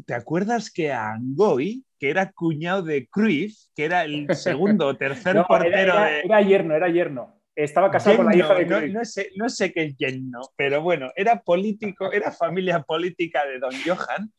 [0.07, 4.97] ¿te, acuerdas que a Angoy, que era cuñado de Cruyff, que era el segundo o
[4.97, 6.21] tercer portero de...
[6.21, 7.38] Era yerno, era yerno.
[7.59, 8.93] Estaba casado con la hija de Cruyff.
[8.93, 13.59] No, sé, no sé qué es yerno, pero bueno, era político, era familia política de
[13.59, 14.33] Don Johan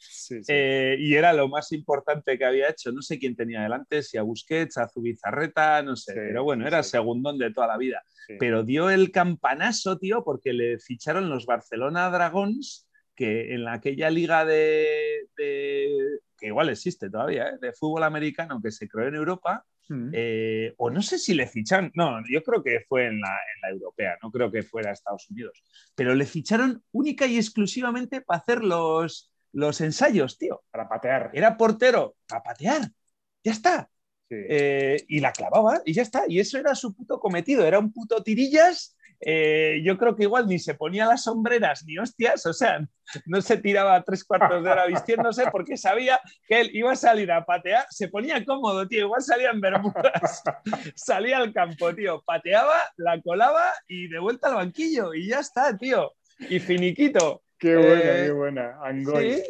[0.48, 2.94] eh, y era lo más importante que había hecho.
[2.94, 6.82] No sé quién tenía delante, si a Busquets, a Zubizarreta, no sé, pero bueno, era
[6.82, 8.02] segundón de toda la vida.
[8.40, 14.46] Pero dio el campanazo, tío, porque le ficharon los Barcelona Dragons que en aquella liga
[14.46, 17.58] de, que igual existe todavía, ¿eh?
[17.60, 20.12] de fútbol americano que se creó en Europa, mm.
[20.14, 23.38] eh, o no sé si le fichan, no, yo creo que fue en la,
[23.70, 25.62] europea, no creo que fuera a Estados Unidos,
[25.96, 30.64] pero le ficharon única y exclusivamente para hacer los, los ensayos, tío.
[30.72, 31.32] Para patear.
[31.34, 32.90] Era portero, para patear.
[33.44, 33.90] Ya está.
[34.32, 36.24] Eh, y la clavaba y ya está.
[36.28, 37.66] Y eso era su puto cometido.
[37.66, 41.98] Era un puto tirillas eh, yo creo que igual ni se ponía las sombreras ni
[41.98, 42.80] hostias, o sea,
[43.26, 47.32] no se tiraba tres cuartos de hora vistiéndose porque sabía que él iba a salir
[47.32, 50.42] a patear, se ponía cómodo, tío, igual salía en bermudas,
[50.96, 55.76] salía al campo, tío, pateaba, la colaba y de vuelta al banquillo y ya está,
[55.76, 57.44] tío, y finiquito.
[57.58, 59.44] Qué buena, eh, qué buena, Angoy.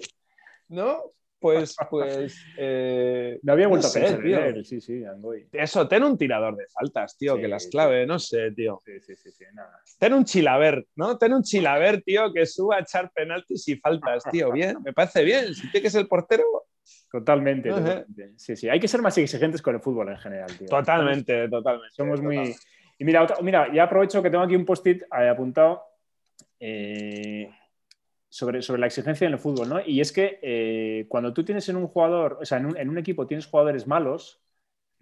[0.67, 1.03] ¿No?
[1.39, 2.37] Pues, pues.
[2.57, 4.63] Eh, no había vuelto a pensar tío.
[4.63, 5.47] Sí, sí, Angoy.
[5.51, 8.81] Eso, ten un tirador de faltas, tío, que las clave, no sé, tío.
[8.85, 9.79] Sí, sí, sí, sí nada.
[9.97, 11.17] Ten un chilaver, ¿no?
[11.17, 14.51] Ten un chilaver, tío, que suba a echar penaltis y faltas, tío.
[14.59, 15.53] Bien, me parece bien.
[15.53, 16.43] Si tiene que ser el portero.
[17.11, 17.71] Totalmente,
[18.35, 18.69] Sí, sí.
[18.69, 20.67] Hay que ser más exigentes con el fútbol en general, tío.
[20.67, 21.95] Totalmente, totalmente.
[21.95, 22.55] Somos muy.
[22.97, 25.83] Y mira, mira, ya aprovecho que tengo aquí un post-it eh, apuntado.
[26.59, 27.49] Eh,
[28.29, 29.81] sobre, sobre la exigencia en el fútbol, ¿no?
[29.83, 32.89] Y es que eh, cuando tú tienes en un jugador, o sea, en un, en
[32.89, 34.39] un equipo tienes jugadores malos,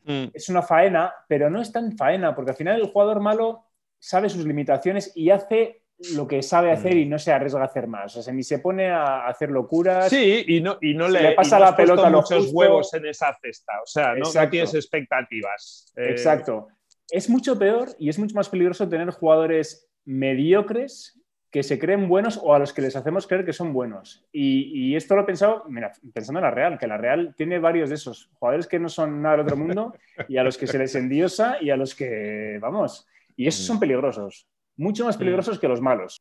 [0.05, 0.27] mm.
[0.33, 3.65] es una faena, pero no es tan faena, porque al final el jugador malo
[3.99, 6.99] sabe sus limitaciones y hace lo que sabe hacer mm.
[6.99, 8.15] y no se arriesga a hacer más.
[8.15, 10.09] O sea, ni se pone a hacer locuras.
[10.09, 13.35] Sí, y no, y no le, pasa la pelota a los muchos huevos en esa
[13.41, 13.73] cesta.
[13.83, 15.91] O sea, no, tienes expectativas.
[15.97, 16.67] Eh, Exacto.
[17.09, 21.19] Es mucho peor y es mucho más peligroso tener jugadores mediocres
[21.51, 24.25] que se creen buenos o a los que les hacemos creer que son buenos.
[24.31, 27.89] Y, esto lo he pensado, mira, pensando en la Real, que la Real tiene varios
[27.89, 29.93] de esos jugadores que no son nada del otro mundo
[30.27, 33.77] y a los que se les endiosa y a los que, vamos, y esos son
[33.77, 33.79] mm.
[33.79, 35.19] peligrosos, mucho más mm.
[35.19, 36.17] peligrosos que los malos.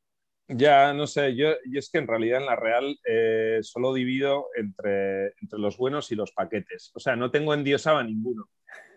[0.49, 5.35] Ya, no sé, yo, es que en realidad en la Real eh, solo divido entre,
[5.41, 6.93] entre los buenos y los paquetes.
[6.95, 8.49] O sea, no tengo endiosado a ninguno.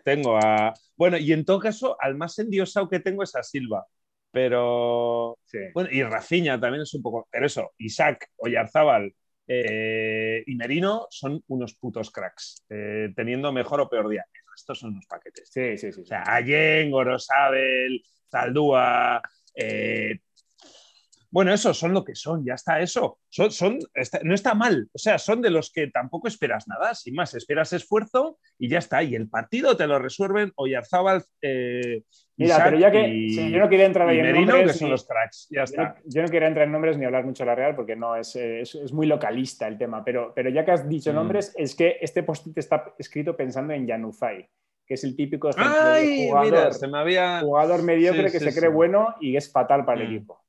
[0.04, 0.72] Tengo a...
[0.96, 3.84] Bueno, y en todo caso, al más endiosado que tengo es a Silva
[4.30, 5.38] pero.
[5.74, 7.28] Bueno, y Rafinha también es un poco.
[7.30, 9.14] Pero eso, Isaac, Oyarzábal
[9.46, 14.24] eh, y Merino son unos putos cracks, eh, teniendo mejor o peor día.
[14.54, 15.48] Estos son unos paquetes.
[15.50, 16.02] Sí, sí, sí.
[16.02, 19.22] O sea, Allen, Gorosabel, Zaldúa,
[19.54, 20.20] eh,
[21.30, 23.18] bueno, esos son lo que son, ya está eso.
[23.28, 23.78] Son, son
[24.24, 27.72] no está mal, o sea, son de los que tampoco esperas nada, sin más, esperas
[27.72, 29.02] esfuerzo y ya está.
[29.02, 31.22] Y el partido te lo resuelven Oyarzábal.
[31.42, 32.02] Eh,
[32.36, 34.72] Mira, pero ya que yo no quería entrar ahí en nombres.
[34.72, 35.96] que son los cracks, ya está.
[36.04, 38.34] Yo no, quería entrar en nombres ni hablar mucho de la Real porque no es,
[38.34, 41.14] es, muy localista el tema, pero, pero ya que has dicho mm.
[41.14, 44.48] nombres, es que este post-it está escrito pensando en Yanufai
[44.86, 46.72] que es el típico jugador,
[47.42, 50.10] jugador mediocre que se cree bueno y es fatal para el mm.
[50.16, 50.42] equipo.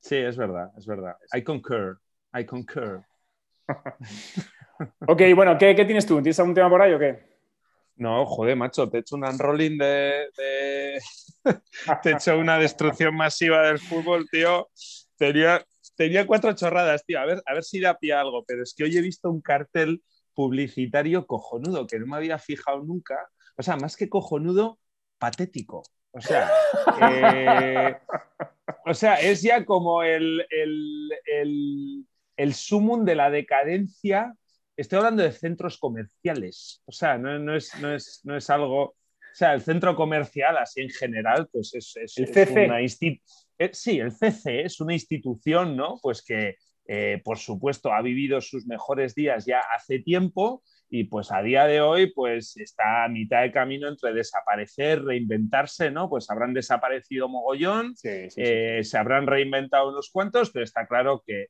[0.00, 1.16] Sí, es verdad, es verdad.
[1.34, 2.00] I concur,
[2.34, 3.04] I concur.
[5.06, 6.16] ok, bueno, ¿qué, tienes tú?
[6.16, 7.26] ¿Tienes algún tema por ahí o qué?
[7.96, 10.28] No, joder, macho, te he hecho un unrolling de,
[12.02, 14.68] te he hecho una destrucción masiva del fútbol, tío.
[15.16, 15.64] Tenía,
[15.96, 17.18] tenía cuatro chorradas, tío.
[17.18, 19.40] A ver, a ver si da pie algo, pero es que hoy he visto un
[19.40, 23.28] cartel publicitario cojonudo que no me había fijado nunca.
[23.56, 24.78] O sea, más que cojonudo,
[25.18, 25.82] patético.
[26.12, 26.50] O sea,
[27.02, 27.96] eh,
[28.88, 30.46] o sea, es ya como el,
[32.36, 34.34] el, sumum de la decadencia.
[34.76, 36.82] Estoy hablando de centros comerciales.
[36.86, 38.82] O sea, no, es, no, es, algo.
[38.84, 38.94] O
[39.34, 42.66] sea, el centro comercial, así en general, pues es, es, el CC.
[42.66, 45.98] una eh, Sí, el CC es una institución, ¿no?
[46.00, 51.30] Pues que, eh, por supuesto, ha vivido sus mejores días ya hace tiempo y pues
[51.32, 56.08] a día de hoy pues está a mitad de camino entre desaparecer, reinventarse, ¿no?
[56.08, 61.48] Pues habrán desaparecido mogollón, eh, se habrán reinventado unos cuantos, pero está claro que,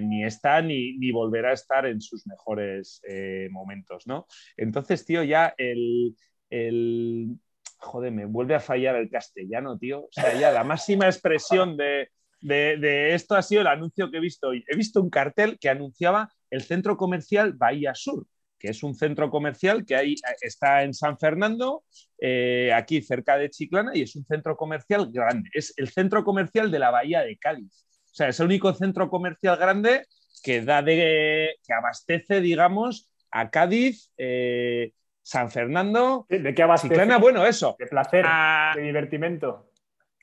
[0.00, 4.26] ni está ni, ni, volverá a estar en sus mejores eh, momentos, ¿no?
[4.56, 6.14] Entonces, tío, ya el,
[6.50, 7.36] el...
[7.78, 10.02] Joder, me vuelve a fallar el castellano, tío.
[10.04, 14.18] O sea, ya la máxima expresión de, de, de esto ha sido el anuncio que
[14.18, 14.64] he visto hoy.
[14.68, 18.24] He visto un cartel que anunciaba el centro comercial Bahía Sur
[18.62, 21.82] que es un centro comercial que hay, está en San Fernando,
[22.16, 25.50] eh, aquí cerca de Chiclana, y es un centro comercial grande.
[25.52, 27.84] Es el centro comercial de la Bahía de Cádiz.
[28.04, 30.06] O sea, es el único centro comercial grande
[30.44, 36.24] que da de, que abastece, digamos, a Cádiz, eh, San Fernando.
[36.28, 36.94] ¿De qué abastece?
[36.94, 37.74] Chiclana, bueno, eso.
[37.80, 38.74] De placer, ah.
[38.76, 39.70] de divertimento.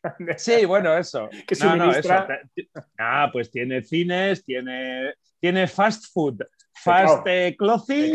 [0.37, 1.29] Sí, bueno, eso.
[1.45, 2.25] ¿Qué suministra?
[2.97, 6.41] Ah, pues tiene cines, tiene, tiene fast food,
[6.83, 8.13] fast eh, clothing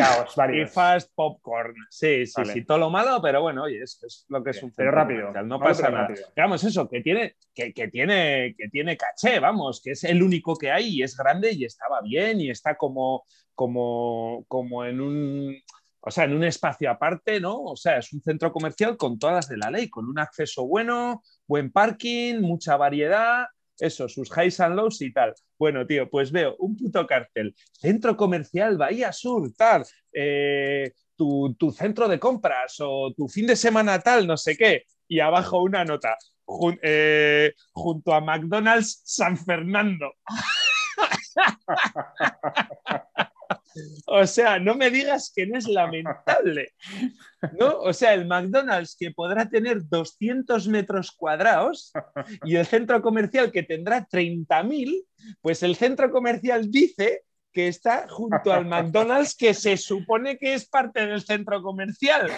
[0.53, 1.75] y fast popcorn.
[1.91, 4.91] Sí, sí, sí, todo lo malo, pero bueno, oye, es, lo que es un Pero
[4.91, 5.33] rápido.
[5.45, 6.09] No pasa nada.
[6.35, 10.71] Digamos eso, que tiene, que, tiene, que tiene caché, vamos, que es el único que
[10.71, 13.25] hay y es grande y estaba bien y está como,
[13.55, 15.57] como, como en un.
[16.07, 17.63] O sea, en un espacio aparte, ¿no?
[17.63, 20.67] O sea, es un centro comercial con todas las de la ley, con un acceso
[20.67, 23.47] bueno, buen parking, mucha variedad,
[23.79, 25.35] eso, sus highs and lows y tal.
[25.59, 27.55] Bueno, tío, pues veo un puto cartel.
[27.73, 29.85] Centro comercial Bahía Sur, tal.
[30.13, 34.85] Eh, tu, centro de compras o tu fin de semana tal, no sé qué.
[35.09, 36.17] Y abajo una nota.
[36.83, 40.13] Eh, junto a McDonald's San Fernando.
[44.07, 46.73] O sea, no me digas que no es lamentable.
[47.59, 47.81] ¿no?
[47.81, 51.93] O sea, el McDonald's que podrá tener 200 metros cuadrados
[52.45, 55.05] y el centro comercial que tendrá 30.000,
[55.41, 60.69] pues el centro comercial dice que está junto al McDonald's que se supone que es
[60.69, 62.31] parte del centro comercial.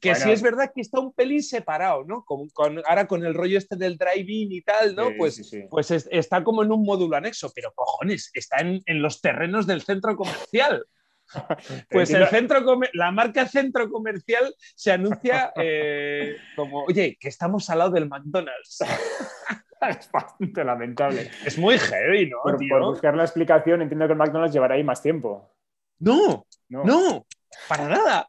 [0.00, 2.24] Que sí es verdad que está un pelín separado, ¿no?
[2.24, 2.50] Con,
[2.86, 5.10] ahora con el rollo este del drive-in y tal, ¿no?
[5.16, 9.66] pues pues está como en un módulo anexo, pero cojones, está en, en los terrenos
[9.66, 10.84] del centro comercial.
[11.90, 12.60] Pues el centro
[12.92, 18.78] la marca centro comercial se anuncia eh, como, oye, que estamos al lado del McDonald's.
[19.90, 21.28] es bastante lamentable.
[21.44, 22.38] Es muy heavy, ¿no?
[22.44, 25.52] Por, buscar la explicación, entiendo que el McDonald's llevará ahí más tiempo.
[25.98, 27.26] No, no, no
[27.68, 28.28] para nada.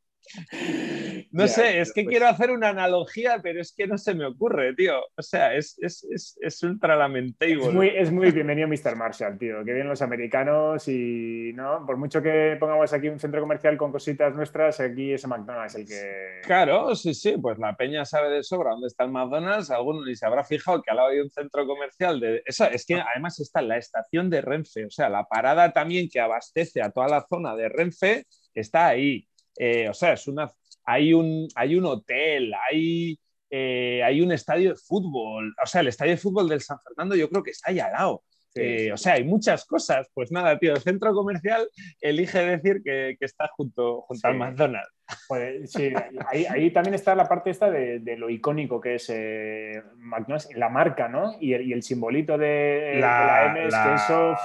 [1.31, 4.25] No sé, es que pues quiero hacer una analogía, pero es que no se me
[4.25, 4.99] ocurre, tío.
[5.15, 7.53] O sea, es, es, es, es ultra lamentable.
[7.53, 8.95] Es muy, es muy bienvenido Mr.
[8.95, 9.59] Marshall, tío.
[9.63, 11.85] Que vienen los americanos y, ¿no?
[11.85, 15.87] Por mucho que pongamos aquí un centro comercial con cositas nuestras, aquí es McDonald's el
[15.87, 16.41] que...
[16.43, 19.71] Claro, sí, sí, pues la peña sabe de sobra dónde está el McDonald's.
[19.71, 22.43] Alguno ni se habrá fijado que al lado hay un centro comercial de...
[22.45, 26.19] Eso, es que además está la estación de Renfe, o sea, la parada también que
[26.19, 29.27] abastece a toda la zona de Renfe está ahí.
[29.57, 30.51] Eh, o sea, es una,
[30.85, 35.53] hay, un, hay un hotel, hay, eh, hay un estadio de fútbol.
[35.63, 37.91] O sea, el estadio de fútbol del San Fernando yo creo que está ahí al
[37.91, 38.23] lado.
[38.53, 40.07] Eh, o sea, hay muchas cosas.
[40.13, 44.91] Pues nada, tío, el centro comercial elige decir que, está junto, junto al McDonald's.
[45.27, 45.91] Pues, sí,
[46.27, 51.07] ahí, también está la parte esta de, lo icónico que es eh, McDonald's, la marca,
[51.07, 51.35] ¿no?
[51.39, 54.35] Y el, simbolito de la, M es que eso...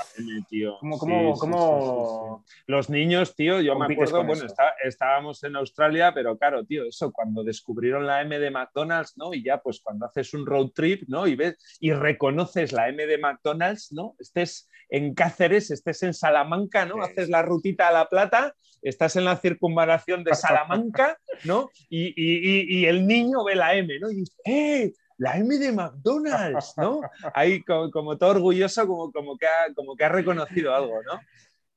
[0.49, 0.79] tío.
[0.99, 4.45] ¿Cómo, Los niños, tío, yo me acuerdo, bueno,
[4.85, 9.35] estábamos en Australia, pero claro, tío, eso, cuando descubrieron la M de McDonald's, ¿no?
[9.35, 11.27] Y ya, pues cuando haces un road trip, ¿no?
[11.27, 14.15] Y ves y reconoces la M de McDonald's, ¿no?
[14.19, 17.03] Estés en Cáceres, estés en Salamanca, ¿no?
[17.03, 21.71] Haces la rutita a La Plata, estás en la circunvalación de Salamanca, ¿no?
[21.89, 24.11] Y, el niño ve la M, ¿no?
[24.11, 24.93] Y dice, ¡eh!
[25.19, 27.01] La M de McDonald's, ¿no?
[27.35, 31.21] Ahí como, todo orgulloso, como, como, que ha, como que ha reconocido algo, ¿no?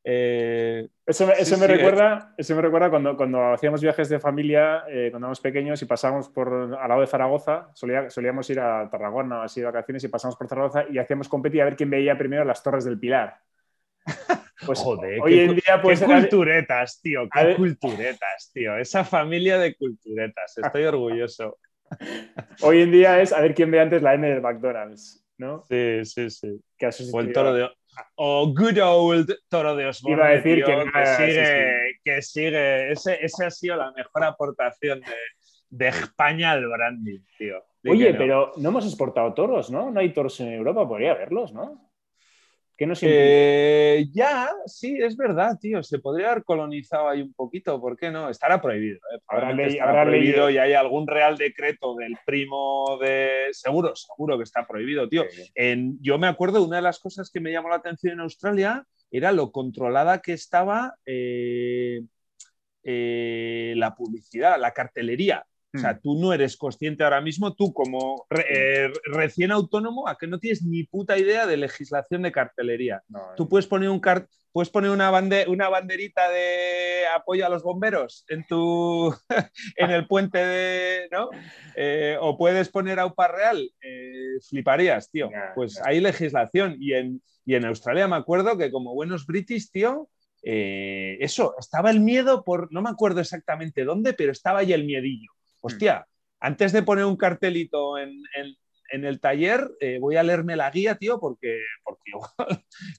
[0.03, 5.27] Eh, eso, me recuerda, eso me recuerda cuando, cuando hacíamos viajes de familia, eh, cuando
[5.27, 9.67] éramos pequeños y pasábamos por al lado de Zaragoza, solíamos ir a Tarragona, así de
[9.67, 12.85] vacaciones, y pasamos por Zaragoza y hacíamos competir a ver quién veía primero las Torres
[12.85, 13.39] del Pilar.
[14.65, 18.77] Pues Joder, hoy en día pues culturetas, tío, qué culturetas, tío.
[18.77, 21.57] Esa familia de culturetas, estoy orgulloso.
[22.61, 25.63] Hoy en día es a ver quién ve antes la M del McDonald's, ¿no?
[25.67, 26.61] Sí, sí, sí.
[27.11, 27.67] o el toro de
[28.15, 30.17] o good old toro de Osborne.
[30.17, 32.91] Iba a decir que, sigue, que sigue.
[32.91, 35.15] Ese, ese, ha sido la mejor aportación de,
[35.69, 37.63] de España al branding, tío.
[37.87, 39.89] Oye, pero no hemos exportado toros, ¿no?
[39.89, 41.88] No hay toros en Europa, podría haberlos, ¿no?
[42.85, 45.83] No eh, ya, sí, es verdad, tío.
[45.83, 48.29] Se podría haber colonizado ahí un poquito, ¿por qué no?
[48.29, 48.97] Estará prohibido.
[48.97, 49.19] ¿eh?
[49.27, 53.49] Habrá, prohibido y hay algún real decreto del primo de.
[53.51, 55.25] Seguro, seguro que está prohibido, tío.
[55.55, 58.85] En, yo me acuerdo, una de las cosas que me llamó la atención en Australia
[59.11, 62.01] era lo controlada que estaba eh,
[63.75, 65.45] la publicidad, la cartelería.
[65.73, 65.99] O sea, mm.
[66.01, 70.63] tú no eres consciente ahora mismo, tú como eh, recién autónomo, a que no tienes
[70.63, 73.03] ni puta idea de legislación de cartelería.
[73.37, 74.01] tú puedes poner, un
[74.51, 75.11] puedes poner una,
[75.47, 79.13] una banderita de apoyo a los bomberos en, tu
[79.75, 81.07] en el puente de...
[81.11, 81.29] ¿no?
[81.75, 83.71] Eh, o puedes poner AUPA Real.
[83.81, 85.29] Eh, fliparías, tío.
[85.53, 86.77] pues hay legislación.
[86.79, 90.09] Y en, y en Australia me acuerdo que como buenos british, tío,
[90.41, 95.31] eso, estaba el miedo por, no me acuerdo exactamente dónde, pero estaba ahí el miedillo
[95.61, 96.07] hostia,
[96.39, 98.21] antes de poner un cartelito en,
[98.91, 102.11] el taller, eh, voy a leerme la guía, tío, porque, porque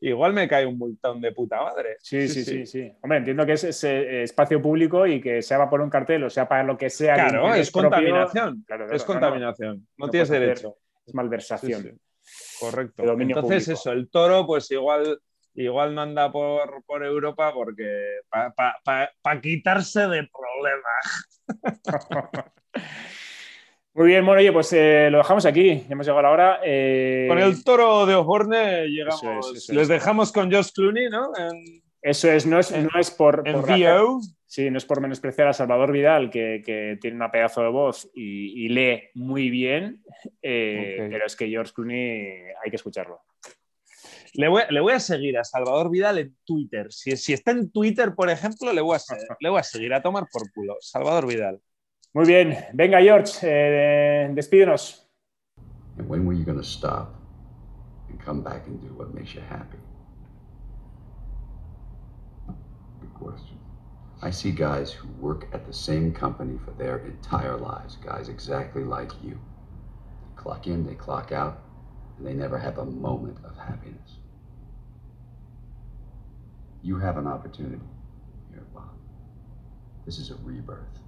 [0.01, 1.97] igual, me cae un multón de puta madre.
[1.99, 2.93] Sí, sí, sí, sí.
[3.03, 6.49] Hombre, entiendo que es, ese espacio público y que sea poner un cartel o sea
[6.49, 7.15] para lo que sea.
[7.15, 8.65] Claro, es contaminación.
[8.93, 9.89] es contaminación.
[9.97, 10.77] No, tienes derecho.
[11.05, 11.99] Es malversación.
[12.61, 13.03] Correcto.
[13.19, 15.19] Entonces, eso, el toro, pues igual
[15.55, 20.29] igual no anda por, Europa porque para quitarse de
[23.93, 26.61] Muy bien, bueno, oye, pues eh, lo dejamos aquí, ya hemos llegado a la hora.
[26.65, 29.69] Eh, con el toro de Osborne llegamos.
[29.69, 31.33] Les dejamos con Josh Clooney, ¿no?
[32.01, 33.43] Eso es, no es, no es por.
[33.47, 33.63] En
[34.47, 38.69] sí, no es por menospreciar a Salvador Vidal, que, tiene una pedazo de voz y,
[38.69, 40.03] lee muy bien,
[40.41, 43.21] eh, pero es que George Clooney hay que escucharlo.
[44.35, 46.93] Le voy, a seguir a Salvador Vidal en Twitter.
[46.93, 50.03] Si, si está en Twitter, por ejemplo, le voy, a, le voy a seguir a
[50.03, 50.77] tomar por culo.
[50.81, 51.61] Salvador Vidal.
[52.13, 52.57] Muy bien.
[52.73, 55.07] Venga, George, eh, despídenos.
[55.99, 57.15] And when were you going to stop
[58.09, 59.79] and come back and do what makes you happy?
[63.01, 63.59] Good question.
[64.23, 68.85] I see guys who work at the same company for their entire lives, guys exactly
[68.85, 69.33] like you.
[69.33, 71.63] They clock in, they clock out,
[72.19, 74.20] and they never have a moment of happiness.
[76.83, 77.83] You have an opportunity
[78.51, 78.91] here, Bob.
[80.07, 81.01] This is a rebirth.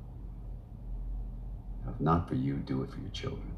[1.88, 3.51] If not for you, do it for your children.